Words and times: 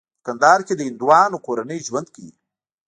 په 0.17 0.21
کندهار 0.27 0.59
کې 0.67 0.73
د 0.75 0.81
هندوانو 0.87 1.43
کورنۍ 1.47 1.79
ژوند 1.87 2.07
کوي. 2.15 2.33